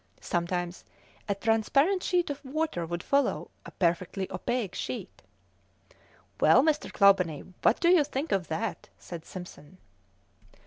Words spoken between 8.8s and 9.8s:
said Simpson.